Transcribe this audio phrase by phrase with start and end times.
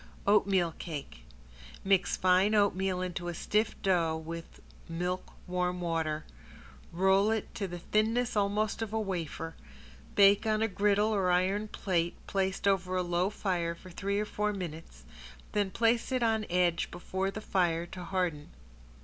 [0.25, 1.19] ~OATMEAL CAKE~
[1.83, 6.25] Mix fine oatmeal into a stiff dough with milk warm water,
[6.91, 9.53] roll it to the thinness almost of a wafer,
[10.15, 14.25] bake on a griddle or iron plate placed over a slow fire for three or
[14.25, 15.05] four minutes,
[15.51, 18.49] then place it on edge before the fire to harden.